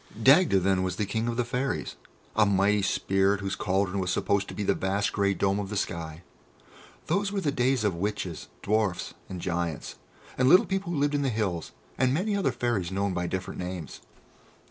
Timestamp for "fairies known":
12.51-13.13